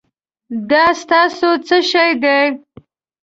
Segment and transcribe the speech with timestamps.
[0.69, 2.39] دا ستاسو څه شی دی؟